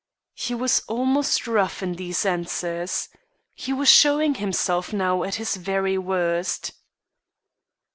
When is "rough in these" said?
1.47-2.25